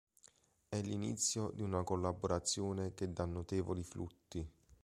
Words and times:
È 0.67 0.81
l'inizio 0.81 1.51
di 1.53 1.61
una 1.61 1.83
collaborazione 1.83 2.95
che 2.95 3.13
dà 3.13 3.25
notevoli 3.25 3.83
frutti. 3.83 4.51